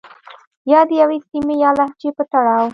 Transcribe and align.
يا 0.71 0.79
د 0.89 0.91
يوې 1.01 1.17
سيمې 1.29 1.55
يا 1.63 1.69
لهجې 1.77 2.09
په 2.17 2.23
تړاو 2.31 2.67